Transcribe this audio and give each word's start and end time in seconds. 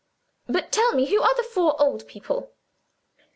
"But 0.47 0.71
tell 0.71 0.93
me, 0.93 1.05
who 1.05 1.21
are 1.21 1.35
the 1.35 1.43
four 1.43 1.79
old 1.79 2.07
people?" 2.07 2.55